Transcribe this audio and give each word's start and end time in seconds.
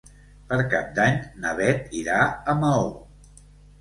Per 0.53 0.57
Cap 0.71 0.87
d'Any 0.95 1.19
na 1.45 1.53
Beth 1.61 1.93
irà 2.03 2.17
a 2.27 2.57
Maó. 2.63 2.89